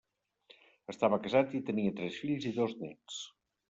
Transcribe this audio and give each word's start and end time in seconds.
Estava 0.93 1.21
casat 1.27 1.55
i 1.59 1.63
tenia 1.69 1.95
tres 2.03 2.21
fills 2.25 2.53
i 2.55 2.59
dos 2.61 2.79
néts. 2.85 3.25